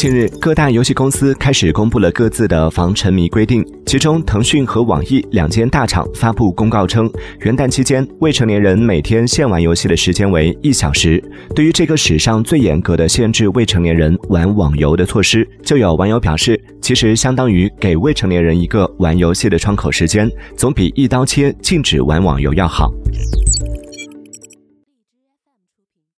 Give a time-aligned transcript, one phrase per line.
[0.00, 11.22] 近日各大游戏公司开始公布了各自的防沉迷规定其中腾讯和网易两间大厂发布公告称元旦期间未成年人每天限玩游戏的时间为一小时。
[11.54, 22.90] 对于这个史上最严格的限制未成年人玩网游的措施就有网友表示其实相当于给未成年人一个玩游戏的窗口时间总比一刀切禁止玩网游要好。